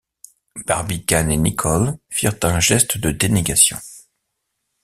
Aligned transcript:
Barbicane 0.65 1.29
et 1.29 1.37
Nicholl 1.37 1.95
firent 2.09 2.33
un 2.41 2.59
geste 2.59 2.97
de 2.97 3.11
dénégation. 3.11 3.77